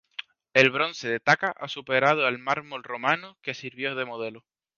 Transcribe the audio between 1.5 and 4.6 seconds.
ha superado al mármol romano que sirvió de modelo.